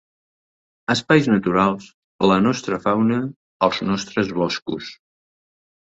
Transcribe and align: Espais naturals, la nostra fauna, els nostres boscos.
Espais 0.93 1.27
naturals, 1.33 1.91
la 2.31 2.39
nostra 2.45 2.81
fauna, 2.87 3.19
els 3.69 3.83
nostres 3.91 4.37
boscos. 4.39 4.93